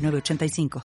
[0.00, 0.82] 906985.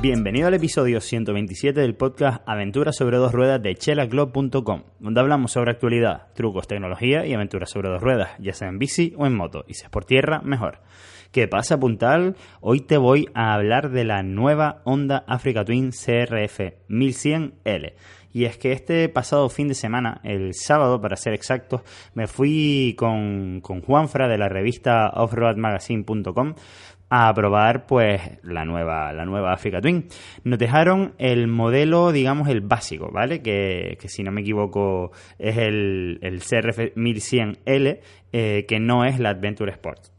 [0.00, 5.72] Bienvenido al episodio 127 del podcast Aventuras sobre dos ruedas de chelaclub.com, donde hablamos sobre
[5.72, 9.64] actualidad, trucos, tecnología y aventuras sobre dos ruedas, ya sea en bici o en moto,
[9.66, 10.78] y si es por tierra, mejor.
[11.32, 12.36] ¿Qué pasa, puntal?
[12.60, 17.92] Hoy te voy a hablar de la nueva Honda Africa Twin CRF 1100L.
[18.32, 21.82] Y es que este pasado fin de semana, el sábado para ser exactos,
[22.14, 26.54] me fui con, con Juanfra de la revista offroadmagazine.com
[27.10, 30.08] a probar pues la nueva la nueva Africa Twin.
[30.44, 33.40] Nos dejaron el modelo, digamos, el básico, ¿vale?
[33.40, 38.00] Que, que si no me equivoco es el, el CRF 1100L,
[38.32, 40.17] eh, que no es la Adventure Sport.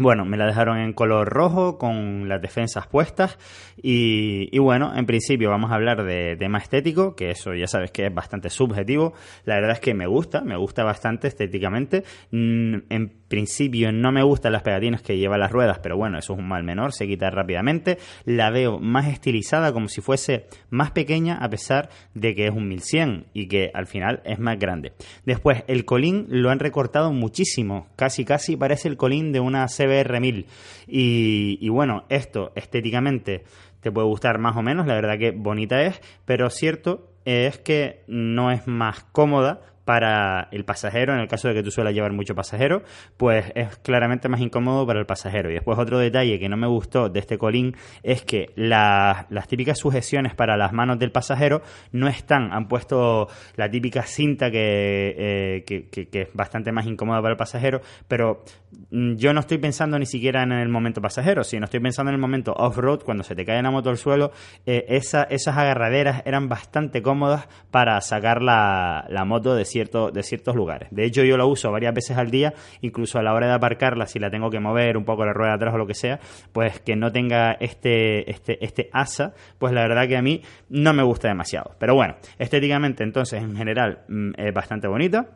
[0.00, 3.36] Bueno, me la dejaron en color rojo con las defensas puestas
[3.82, 8.06] y, bueno, en principio vamos a hablar de tema estético, que eso ya sabes que
[8.06, 9.14] es bastante subjetivo.
[9.44, 12.04] La verdad es que me gusta, me gusta bastante estéticamente.
[12.30, 16.34] Mm, en principio no me gustan las pegatinas que lleva las ruedas, pero bueno, eso
[16.34, 17.98] es un mal menor, se quita rápidamente.
[18.24, 22.68] La veo más estilizada, como si fuese más pequeña, a pesar de que es un
[22.68, 24.92] 1100 y que al final es más grande.
[25.24, 30.46] Después, el colín lo han recortado muchísimo, casi casi parece el colín de una CBR1000.
[30.86, 33.44] Y, y bueno, esto estéticamente
[33.80, 38.02] te puede gustar más o menos, la verdad que bonita es, pero cierto es que
[38.06, 42.12] no es más cómoda para el pasajero, en el caso de que tú suelas llevar
[42.12, 42.82] mucho pasajero,
[43.16, 45.50] pues es claramente más incómodo para el pasajero.
[45.50, 49.48] Y después otro detalle que no me gustó de este colín es que la, las
[49.48, 55.14] típicas sujeciones para las manos del pasajero no están, han puesto la típica cinta que,
[55.16, 58.44] eh, que, que, es bastante más incómoda para el pasajero, pero
[58.90, 62.16] mm, yo no estoy pensando ni siquiera en el momento pasajero, sino estoy pensando en
[62.16, 64.32] el momento off-road, cuando se te cae la moto al suelo,
[64.66, 70.54] eh, esa, esas agarraderas eran bastante cómodas para sacar la, la moto de de ciertos
[70.54, 70.88] lugares.
[70.90, 74.06] De hecho, yo la uso varias veces al día, incluso a la hora de aparcarla,
[74.06, 76.18] si la tengo que mover un poco la rueda atrás o lo que sea,
[76.52, 80.92] pues que no tenga este, este, este asa, pues la verdad que a mí no
[80.92, 81.76] me gusta demasiado.
[81.78, 85.28] Pero bueno, estéticamente entonces en general mm, es bastante bonita.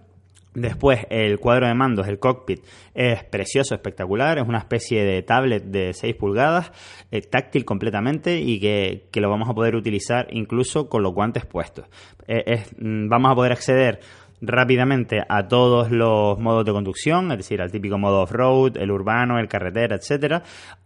[0.54, 4.36] Después, el cuadro de mandos, el cockpit, es precioso, espectacular.
[4.36, 6.72] Es una especie de tablet de 6 pulgadas,
[7.10, 11.46] eh, táctil completamente y que, que, lo vamos a poder utilizar incluso con los guantes
[11.46, 11.86] puestos.
[12.26, 14.00] Eh, es, vamos a poder acceder
[14.42, 19.38] rápidamente a todos los modos de conducción, es decir, al típico modo off-road, el urbano,
[19.38, 20.42] el carretera, etcétera.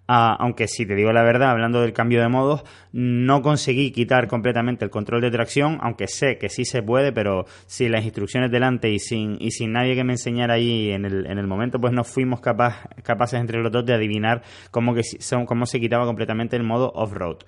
[0.08, 2.62] Uh, aunque si te digo la verdad, hablando del cambio de modos,
[2.92, 7.46] no conseguí quitar completamente el control de tracción, aunque sé que sí se puede, pero
[7.66, 11.26] sin las instrucciones delante y sin, y sin nadie que me enseñara ahí en el,
[11.26, 15.02] en el momento, pues no fuimos capaz, capaces entre los dos de adivinar cómo, que,
[15.46, 17.38] cómo se quitaba completamente el modo off-road.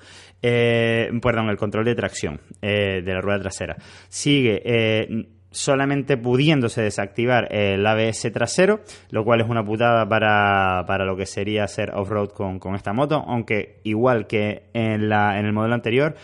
[0.42, 3.76] Eh, perdón, el control de tracción eh, de la rueda trasera.
[4.08, 4.62] Sigue.
[4.64, 11.16] Eh, solamente pudiéndose desactivar el ABS trasero, lo cual es una putada para, para lo
[11.16, 15.52] que sería hacer off-road con, con, esta moto, aunque igual que en, la, en el
[15.52, 16.14] modelo anterior,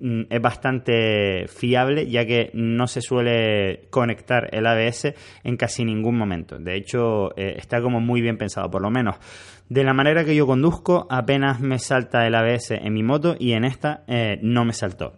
[0.00, 6.16] mm, es bastante fiable ya que no se suele conectar el ABS en casi ningún
[6.16, 6.58] momento.
[6.58, 9.16] De hecho, eh, está como muy bien pensado, por lo menos.
[9.68, 13.52] De la manera que yo conduzco, apenas me salta el ABS en mi moto y
[13.52, 15.14] en esta eh, no me saltó.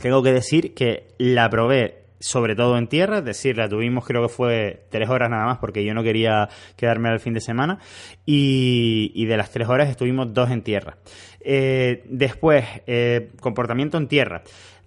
[0.00, 4.22] Tengo que decir que la probé sobre todo en tierra, es decir, la tuvimos creo
[4.22, 7.80] que fue tres horas nada más porque yo no quería quedarme al fin de semana
[8.24, 10.98] y, de las tres horas estuvimos dos en tierra.
[11.40, 14.42] Eh, después, eh, comportamiento en tierra.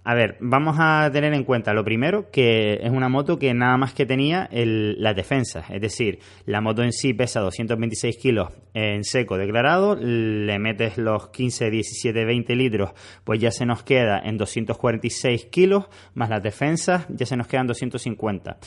[0.08, 3.76] A ver, vamos a tener en cuenta lo primero que es una moto que nada
[3.76, 9.02] más que tenía las defensas, es decir, la moto en sí pesa 226 kilos en
[9.02, 12.90] seco declarado, le metes los 15, 17, 20 litros,
[13.24, 17.66] pues ya se nos queda en 246 kilos, más las defensas ya se nos quedan
[17.66, 18.58] 250.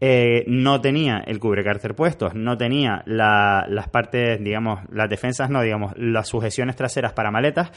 [0.00, 5.62] Eh, no tenía el cubrecárter puesto, no tenía la, las partes, digamos, las defensas, no,
[5.62, 7.70] digamos, las sujeciones traseras para maletas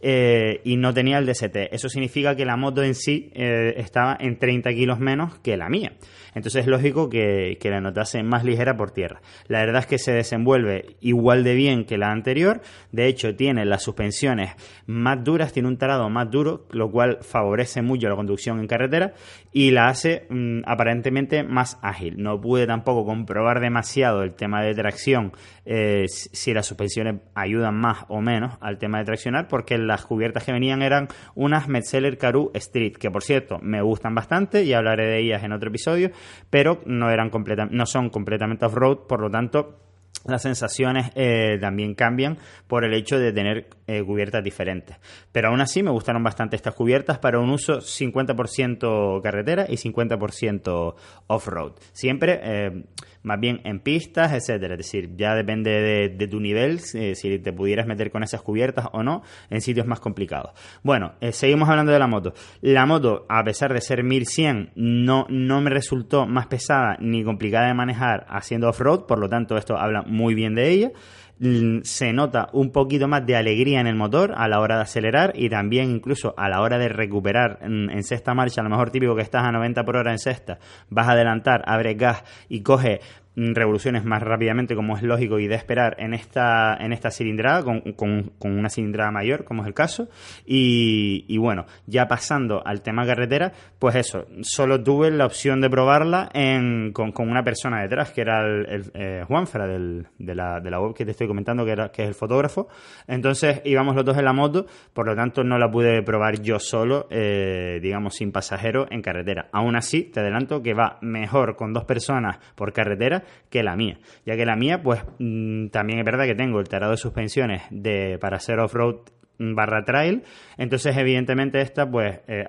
[0.00, 1.56] eh, y no tenía el DST.
[1.72, 5.56] Eso significa que la moto moto en sí eh, estaba en 30 kilos menos que
[5.56, 5.92] la mía.
[6.36, 9.22] Entonces es lógico que, que la notase más ligera por tierra.
[9.48, 12.60] La verdad es que se desenvuelve igual de bien que la anterior.
[12.92, 14.54] De hecho, tiene las suspensiones
[14.86, 19.14] más duras, tiene un tarado más duro, lo cual favorece mucho la conducción en carretera
[19.50, 22.22] y la hace mm, aparentemente más ágil.
[22.22, 25.32] No pude tampoco comprobar demasiado el tema de tracción,
[25.64, 30.44] eh, si las suspensiones ayudan más o menos al tema de traccionar, porque las cubiertas
[30.44, 35.06] que venían eran unas Metzeler Karoo Street, que por cierto me gustan bastante y hablaré
[35.06, 36.10] de ellas en otro episodio
[36.50, 37.30] pero no, eran
[37.70, 39.86] no son completamente off-road, por lo tanto
[40.26, 44.96] las sensaciones eh, también cambian por el hecho de tener eh, cubiertas diferentes.
[45.32, 50.94] Pero aún así me gustaron bastante estas cubiertas para un uso 50% carretera y 50%
[51.28, 51.72] off-road.
[51.92, 52.84] Siempre eh,
[53.26, 54.74] más bien en pistas, etcétera.
[54.74, 59.02] Es decir, ya depende de, tu nivel, si te pudieras meter con esas cubiertas o
[59.02, 60.52] no, en sitios más complicados.
[60.82, 62.34] Bueno, seguimos hablando de la moto.
[62.60, 67.66] La moto, a pesar de ser 1100, no, no me resultó más pesada ni complicada
[67.66, 70.92] de manejar haciendo off-road, por lo tanto esto habla muy bien de ella.
[71.38, 74.82] Mm, se nota un poquito más de alegría en el motor a la hora de
[74.82, 78.90] acelerar y también incluso a la hora de recuperar en, sexta marcha, a lo mejor
[78.90, 82.62] típico que estás a 90 por hora en sexta, vas a adelantar, abres gas y
[82.62, 87.10] coge Mm, revoluciones más rápidamente, como es lógico y de esperar en esta, en esta
[87.10, 90.08] cilindrada, con, con, una cilindrada mayor, como es el caso.
[90.46, 96.30] Y, bueno, ya pasando al tema carretera, pues eso, solo tuve la opción de probarla
[96.32, 100.94] en, con, una persona detrás, que era el, el eh, Juanfra de, la, de web
[100.94, 102.68] que te estoy comentando, que, era, que es el fotógrafo.
[103.06, 106.58] Entonces íbamos los dos en la moto, por lo tanto no la pude probar yo
[106.58, 109.48] solo, eh, digamos, sin pasajero en carretera.
[109.52, 113.98] Aún así, te adelanto que va mejor con dos personas por carretera que la mía,
[114.24, 117.62] ya que la mía, pues mm, también es verdad que tengo el tarado de suspensiones
[117.70, 118.96] de, para hacer off-road
[119.38, 120.22] barra trail,
[120.56, 122.46] entonces evidentemente esta pues eh,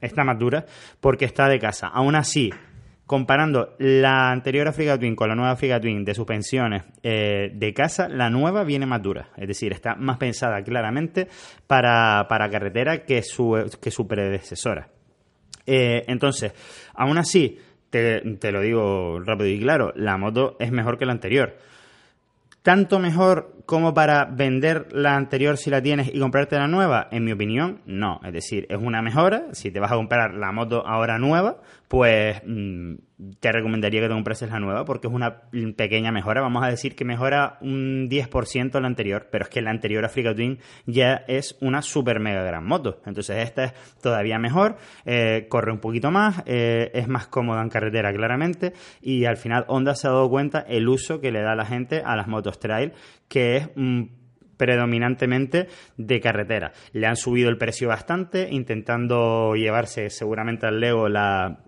[0.00, 0.64] está más dura
[1.00, 1.88] porque está de casa.
[1.88, 2.50] Aún así,
[3.06, 8.08] comparando la anterior Africa Twin con la nueva Africa Twin de suspensiones eh, de casa,
[8.08, 11.28] la nueva viene más dura, es decir, está más pensada claramente
[11.66, 14.88] para, para carretera que su, que su predecesora.
[15.66, 16.52] Eh, entonces,
[16.94, 17.58] aún así,
[17.90, 21.56] te, lo digo rápido y claro, la moto es mejor que la anterior.
[22.62, 27.24] Tanto mejor como para vender la anterior si la tienes y comprarte la nueva, en
[27.24, 28.20] mi opinión, no.
[28.24, 29.44] Es decir, es una mejora.
[29.52, 32.94] Si te vas a comprar la moto ahora nueva, pues mm,
[33.40, 35.42] te recomendaría que te comprases la nueva porque es una
[35.76, 36.42] pequeña mejora.
[36.42, 40.34] Vamos a decir que mejora un 10% la anterior, pero es que la anterior Africa
[40.34, 43.00] Twin ya es una super mega gran moto.
[43.06, 44.76] Entonces esta es todavía mejor,
[45.06, 49.64] eh, corre un poquito más, eh, es más cómoda en carretera claramente y al final
[49.68, 52.58] Honda se ha dado cuenta el uso que le da la gente a las motos
[52.58, 52.92] trail,
[53.28, 53.70] que es...
[53.74, 54.04] Mm,
[54.56, 56.72] predominantemente de carretera.
[56.92, 61.58] Le han subido el precio bastante, intentando llevarse seguramente al Lego la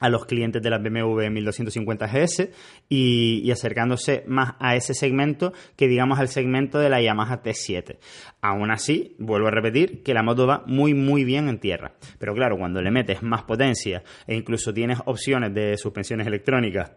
[0.00, 2.50] a los clientes de la BMW 1250 GS
[2.88, 7.98] y, acercándose más a ese segmento que digamos al segmento de la Yamaha T7.
[8.42, 11.92] Aún así, vuelvo a repetir que la moto va muy muy bien en tierra.
[12.18, 16.92] Pero claro, cuando le metes más potencia e incluso tienes opciones de suspensiones electrónicas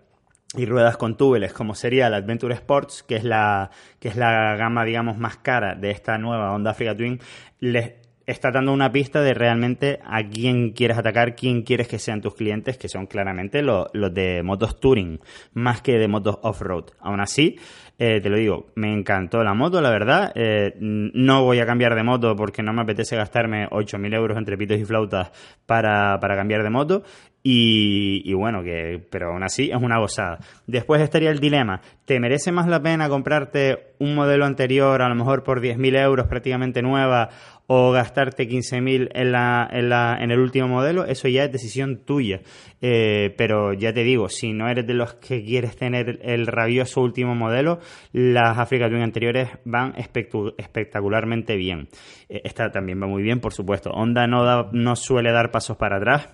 [0.56, 3.70] y ruedas con túbeles como sería la Adventure Sports, que es la,
[4.00, 7.20] que es la gama digamos más cara de esta nueva Honda Africa Twin,
[7.60, 7.99] les
[8.30, 12.36] está dando una pista de realmente a quién quieres atacar, quién quieres que sean tus
[12.36, 15.20] clientes, que son claramente los, de motos touring,
[15.54, 16.86] más que de motos off-road.
[17.00, 17.58] Aún así,
[17.98, 20.32] eh, te lo digo, me encantó la moto, la verdad.
[20.36, 24.58] Eh, no voy a cambiar de moto porque no me apetece gastarme 8.000 euros entre
[24.58, 25.32] pitos y flautas
[25.66, 27.04] para, para cambiar de moto.
[27.42, 30.40] Y, bueno, que, pero aún así es una gozada.
[30.68, 31.82] Después estaría el dilema.
[32.04, 36.28] ¿Te merece más la pena comprarte un modelo anterior, a lo mejor por 10.000 euros
[36.28, 37.30] prácticamente nueva,
[37.68, 41.06] o gastarte 15.000 en, la, en, la, en el último modelo?
[41.06, 42.42] Eso ya es decisión tuya.
[42.82, 47.02] Eh, pero ya te digo, si no eres de los que quieres tener el rabioso
[47.02, 47.80] último modelo,
[48.12, 51.88] las Africa Twin anteriores van espectacularmente bien.
[52.28, 53.92] Eh, esta también va muy bien, por supuesto.
[53.92, 56.30] Honda no, no suele dar pasos para atrás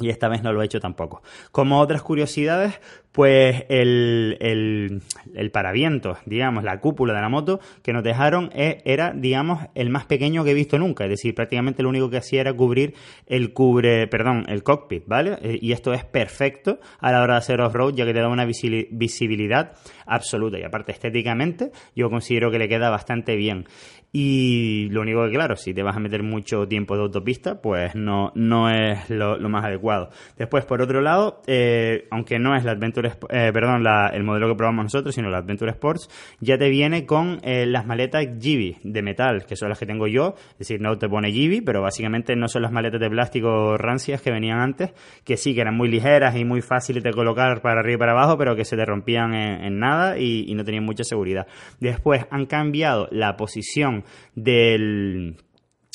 [0.00, 1.22] y esta vez no lo he hecho tampoco.
[1.52, 2.80] Como otras curiosidades,
[3.12, 5.02] pues el, el,
[5.36, 9.90] el paravientos, digamos, la cúpula de la moto que nos dejaron eh, era, digamos, el
[9.90, 11.04] más pequeño que he visto nunca.
[11.04, 12.94] Es decir, prácticamente lo único que hacía era cubrir
[13.26, 15.38] el cubre, perdón, el cockpit, ¿vale?
[15.42, 18.28] Eh, y esto es perfecto a la hora de hacer off-road, ya que te da
[18.28, 20.58] una visibilidad absoluta.
[20.58, 23.66] Y aparte, estéticamente, yo considero que le queda bastante bien.
[24.16, 27.96] Y lo único que, claro, si te vas a meter mucho tiempo de autopista, pues
[27.96, 30.10] no, no es lo, más adecuado.
[30.38, 34.46] Después, por otro lado, eh, aunque no es la Adventure, eh, perdón, la, el modelo
[34.46, 38.76] que probamos nosotros, sino la Adventure Sports, ya te viene con eh, las maletas Gibi
[38.84, 41.82] de metal, que son las que tengo yo, es decir, no te pone Gibi, pero
[41.82, 44.92] básicamente no son las maletas de plástico rancias que venían antes,
[45.24, 48.12] que sí, que eran muy ligeras y muy fáciles de colocar para arriba y para
[48.12, 51.48] abajo, pero que se te rompían en, nada y no tenían mucha seguridad.
[51.80, 54.03] Después han cambiado la posición
[54.34, 55.36] del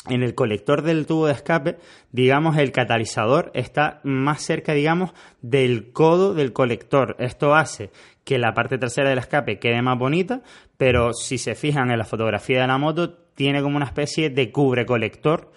[0.07, 1.77] en el colector del tubo de escape,
[2.11, 5.11] digamos, el catalizador está más cerca, digamos,
[5.41, 7.15] del codo del colector.
[7.19, 7.91] Esto hace
[8.23, 10.41] que la parte trasera del escape quede más bonita,
[10.77, 14.51] pero si se fijan en la fotografía de la moto, tiene como una especie de
[14.51, 15.51] cubre colector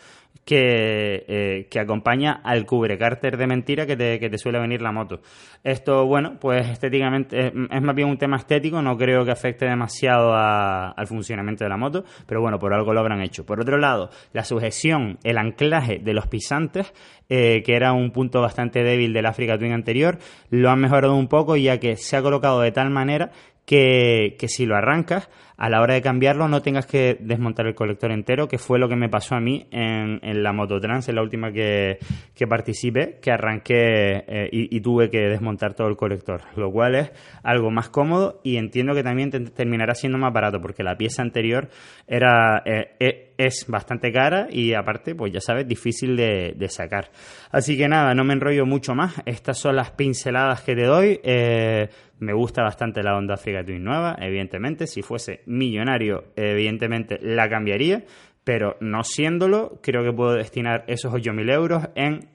[0.44, 4.82] que, eh, que acompaña al cubre cárter de mentira que te, que te suele venir
[4.82, 5.20] la moto.
[5.62, 10.34] Esto, bueno, pues estéticamente es, más bien un tema estético, no creo que afecte demasiado
[10.34, 13.46] al funcionamiento de la moto, pero bueno, por algo lo habrán hecho.
[13.46, 16.92] Por otro lado, la sujeción, el anclaje de los pisantes,
[17.28, 20.18] eh, que era un punto bastante débil del Africa Twin anterior,
[20.50, 23.30] lo han mejorado un poco ya que se ha colocado de tal manera
[23.64, 25.30] que, que si lo arrancas,
[25.62, 28.88] a la hora de cambiarlo no tengas que desmontar el colector entero, que fue lo
[28.88, 31.98] que me pasó a mí en, la Mototrans, en la última que,
[32.34, 37.12] que participé, que arranqué eh, y, tuve que desmontar todo el colector, lo cual es
[37.44, 41.68] algo más cómodo y entiendo que también terminará siendo más barato, porque la pieza anterior
[42.08, 47.10] era eh, e, es bastante cara y aparte, pues ya sabes, difícil de, sacar.
[47.50, 51.20] Así que nada, no me enrollo mucho más, estas son las pinceladas que te doy.
[51.22, 54.86] Eh, me gusta bastante la Honda Africa Twin nueva, evidentemente.
[54.86, 58.04] Si fuese millonario, evidentemente la cambiaría,
[58.44, 62.28] pero no siéndolo, creo que puedo destinar esos 8.000 euros en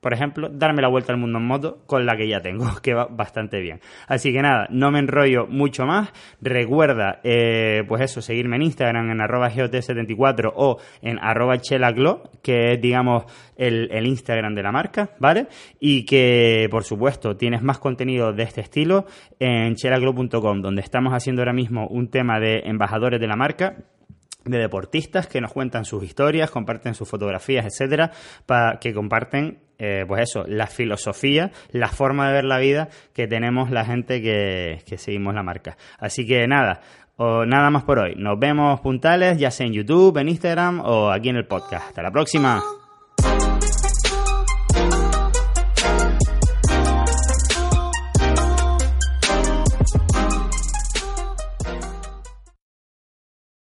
[0.00, 2.94] por ejemplo, darme la vuelta al mundo en moto con la que ya tengo, que
[2.94, 3.80] va bastante bien.
[4.06, 6.12] Así que nada, no me enrollo mucho más.
[6.40, 12.72] Recuerda, eh, pues eso, seguirme en Instagram en arroba GOT74 o en arroba chelaglo, que
[12.72, 13.24] es, digamos,
[13.56, 15.48] el, el, Instagram de la marca, ¿vale?
[15.80, 19.06] Y que, por supuesto, tienes más contenido de este estilo
[19.38, 23.76] en chelaglo.com, donde estamos haciendo ahora mismo un tema de embajadores de la marca
[24.44, 28.12] de deportistas que nos cuentan sus historias, comparten sus fotografías, etcétera,
[28.46, 33.26] para que comparten eh, pues eso, la filosofía, la forma de ver la vida que
[33.26, 35.76] tenemos la gente que, que seguimos la marca.
[35.98, 36.80] Así que nada,
[37.16, 38.14] o nada más por hoy.
[38.16, 41.88] Nos vemos puntales, ya sea en YouTube, en Instagram o aquí en el podcast.
[41.88, 42.62] Hasta la próxima.